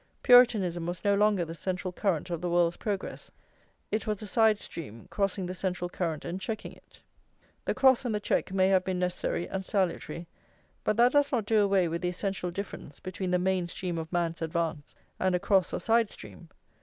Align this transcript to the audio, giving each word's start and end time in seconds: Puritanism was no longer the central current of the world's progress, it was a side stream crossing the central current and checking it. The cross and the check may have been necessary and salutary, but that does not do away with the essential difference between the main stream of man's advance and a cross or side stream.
Puritanism 0.23 0.87
was 0.87 1.03
no 1.05 1.13
longer 1.13 1.45
the 1.45 1.53
central 1.53 1.91
current 1.91 2.31
of 2.31 2.41
the 2.41 2.49
world's 2.49 2.77
progress, 2.77 3.29
it 3.91 4.07
was 4.07 4.19
a 4.23 4.25
side 4.25 4.59
stream 4.59 5.05
crossing 5.11 5.45
the 5.45 5.53
central 5.53 5.91
current 5.91 6.25
and 6.25 6.41
checking 6.41 6.71
it. 6.73 6.99
The 7.65 7.75
cross 7.75 8.03
and 8.03 8.15
the 8.15 8.19
check 8.19 8.51
may 8.51 8.67
have 8.69 8.83
been 8.83 8.97
necessary 8.97 9.47
and 9.47 9.63
salutary, 9.63 10.25
but 10.83 10.97
that 10.97 11.11
does 11.11 11.31
not 11.31 11.45
do 11.45 11.59
away 11.59 11.87
with 11.87 12.01
the 12.01 12.09
essential 12.09 12.49
difference 12.49 12.99
between 12.99 13.29
the 13.29 13.37
main 13.37 13.67
stream 13.67 13.99
of 13.99 14.11
man's 14.11 14.41
advance 14.41 14.95
and 15.19 15.35
a 15.35 15.39
cross 15.39 15.71
or 15.71 15.77
side 15.79 16.09
stream. 16.09 16.49